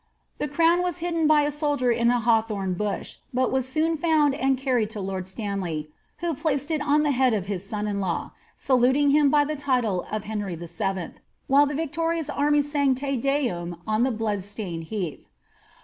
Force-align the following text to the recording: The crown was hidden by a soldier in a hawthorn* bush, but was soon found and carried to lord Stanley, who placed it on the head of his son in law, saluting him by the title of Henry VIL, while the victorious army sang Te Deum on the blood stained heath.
The 0.39 0.47
crown 0.47 0.81
was 0.81 0.97
hidden 0.97 1.27
by 1.27 1.43
a 1.43 1.51
soldier 1.51 1.91
in 1.91 2.09
a 2.09 2.19
hawthorn* 2.19 2.73
bush, 2.73 3.17
but 3.31 3.51
was 3.51 3.67
soon 3.67 3.97
found 3.97 4.33
and 4.33 4.57
carried 4.57 4.89
to 4.89 4.99
lord 4.99 5.27
Stanley, 5.27 5.91
who 6.21 6.33
placed 6.33 6.71
it 6.71 6.81
on 6.81 7.03
the 7.03 7.11
head 7.11 7.35
of 7.35 7.45
his 7.45 7.69
son 7.69 7.85
in 7.87 7.99
law, 7.99 8.31
saluting 8.55 9.11
him 9.11 9.29
by 9.29 9.45
the 9.45 9.55
title 9.55 10.07
of 10.11 10.23
Henry 10.23 10.55
VIL, 10.55 11.11
while 11.45 11.67
the 11.67 11.75
victorious 11.75 12.31
army 12.31 12.63
sang 12.63 12.95
Te 12.95 13.15
Deum 13.15 13.79
on 13.85 14.01
the 14.01 14.09
blood 14.09 14.41
stained 14.41 14.85
heath. 14.85 15.23